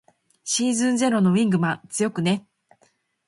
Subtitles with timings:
[0.43, 2.47] シーズンゼロのウィングマン強くね。